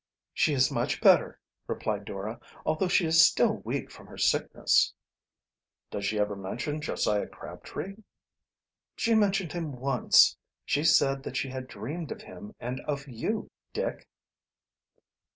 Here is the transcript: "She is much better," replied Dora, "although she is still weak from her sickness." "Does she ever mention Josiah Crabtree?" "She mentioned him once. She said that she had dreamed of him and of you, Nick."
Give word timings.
"She 0.33 0.55
is 0.55 0.71
much 0.71 0.99
better," 0.99 1.39
replied 1.67 2.05
Dora, 2.05 2.39
"although 2.65 2.87
she 2.87 3.05
is 3.05 3.21
still 3.23 3.57
weak 3.57 3.91
from 3.91 4.07
her 4.07 4.17
sickness." 4.17 4.95
"Does 5.91 6.05
she 6.07 6.17
ever 6.17 6.35
mention 6.35 6.81
Josiah 6.81 7.27
Crabtree?" 7.27 7.97
"She 8.95 9.13
mentioned 9.13 9.53
him 9.53 9.73
once. 9.73 10.35
She 10.65 10.83
said 10.83 11.21
that 11.21 11.37
she 11.37 11.49
had 11.49 11.67
dreamed 11.67 12.11
of 12.11 12.23
him 12.23 12.55
and 12.59 12.79
of 12.87 13.07
you, 13.07 13.51
Nick." 13.75 14.07